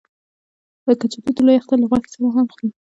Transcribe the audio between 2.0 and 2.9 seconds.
سره هم خوري